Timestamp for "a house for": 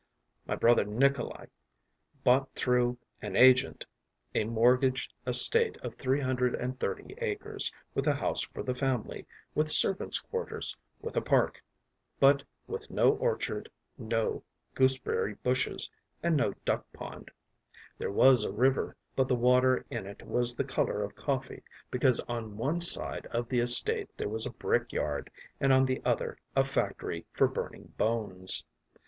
8.07-8.63